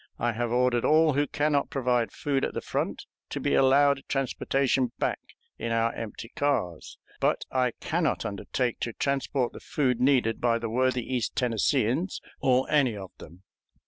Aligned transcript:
I 0.17 0.31
have 0.31 0.49
ordered 0.51 0.83
all 0.83 1.13
who 1.13 1.27
can 1.27 1.51
not 1.51 1.69
provide 1.69 2.11
food 2.11 2.43
at 2.43 2.55
the 2.55 2.59
front 2.61 3.05
to 3.29 3.39
be 3.39 3.53
allowed 3.53 4.01
transportation 4.07 4.91
back 4.97 5.19
in 5.59 5.71
our 5.71 5.93
empty 5.93 6.29
cars; 6.35 6.97
but 7.19 7.45
I 7.51 7.73
can 7.81 8.05
not 8.05 8.25
undertake 8.25 8.79
to 8.79 8.93
transport 8.93 9.53
the 9.53 9.59
food 9.59 9.99
needed 10.01 10.41
by 10.41 10.57
the 10.57 10.69
worthy 10.71 11.03
East 11.03 11.35
Tennesseeans 11.35 12.19
or 12.39 12.67
any 12.71 12.97
of 12.97 13.11
them. 13.19 13.43